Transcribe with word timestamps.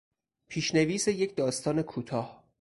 پیشنویس 0.47 1.07
یک 1.07 1.35
داستان 1.35 1.81
کوتاه 1.81 2.43